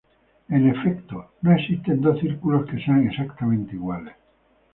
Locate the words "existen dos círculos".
1.51-2.67